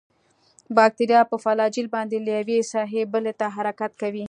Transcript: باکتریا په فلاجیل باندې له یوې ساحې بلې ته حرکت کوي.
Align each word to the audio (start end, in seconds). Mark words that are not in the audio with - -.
باکتریا 0.77 1.21
په 1.31 1.35
فلاجیل 1.43 1.87
باندې 1.95 2.17
له 2.25 2.31
یوې 2.39 2.57
ساحې 2.71 3.01
بلې 3.13 3.33
ته 3.39 3.45
حرکت 3.55 3.91
کوي. 4.01 4.19